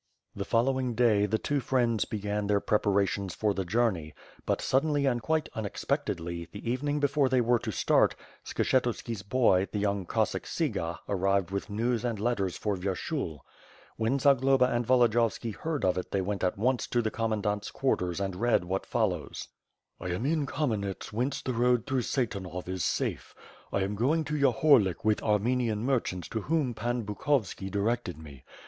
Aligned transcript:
The 0.35 0.45
following 0.45 0.95
day, 0.95 1.27
the 1.27 1.37
two 1.37 1.59
friends 1.59 2.05
began 2.05 2.47
their 2.47 2.59
prepara 2.59 3.07
tions 3.07 3.35
for 3.35 3.53
the 3.53 3.63
journey, 3.63 4.15
but, 4.47 4.59
suddenly 4.59 5.05
and 5.05 5.21
quite 5.21 5.47
unexpectedly, 5.53 6.47
the 6.51 6.67
evening 6.67 6.99
before 6.99 7.29
they 7.29 7.39
were 7.39 7.59
to 7.59 7.71
start, 7.71 8.15
Skshetuski's 8.43 9.21
boy, 9.21 9.67
the 9.71 9.77
young 9.77 10.07
Cossack 10.07 10.45
Cyga 10.47 10.97
arrived 11.07 11.51
with 11.51 11.69
news 11.69 12.03
and 12.03 12.19
letters 12.19 12.57
for 12.57 12.75
Vyer 12.75 12.95
shul. 12.95 13.45
When 13.95 14.17
Zagloba 14.17 14.73
and 14.73 14.87
Volodiyovski 14.87 15.51
heard 15.53 15.85
of 15.85 15.99
it 15.99 16.09
they 16.09 16.21
went 16.21 16.43
at 16.43 16.57
once 16.57 16.87
to 16.87 17.03
the 17.03 17.11
commandant's 17.11 17.69
quarters 17.69 18.19
and 18.19 18.35
read 18.35 18.63
what 18.63 18.87
follows: 18.87 19.49
"I 19.99 20.07
am 20.07 20.25
in 20.25 20.47
Kamenets 20.47 21.13
whence 21.13 21.43
the 21.43 21.53
road 21.53 21.85
through 21.85 22.01
Satanov 22.01 22.67
is 22.67 22.83
safe. 22.83 23.35
I 23.71 23.81
am 23.83 23.93
going 23.93 24.23
to 24.23 24.33
Yahorlik 24.33 25.05
with 25.05 25.21
Armenian 25.21 25.83
merchants 25.83 26.27
to 26.29 26.41
whom 26.41 26.73
Pan 26.73 27.03
Bukovski 27.03 27.69
directed 27.69 28.17
me. 28.17 28.43